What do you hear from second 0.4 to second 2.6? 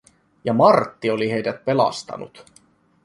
Ja Martti oli heidät pelastanut.